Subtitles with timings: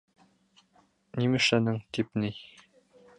[1.23, 2.33] Нимәшләнең тип ни...